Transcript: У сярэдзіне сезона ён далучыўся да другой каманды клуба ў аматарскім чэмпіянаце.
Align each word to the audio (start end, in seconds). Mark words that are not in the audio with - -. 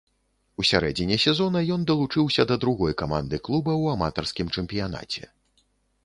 У 0.61 0.63
сярэдзіне 0.69 1.17
сезона 1.25 1.59
ён 1.75 1.83
далучыўся 1.91 2.45
да 2.51 2.55
другой 2.63 2.95
каманды 3.01 3.39
клуба 3.49 3.71
ў 3.81 3.85
аматарскім 3.97 4.47
чэмпіянаце. 4.55 5.29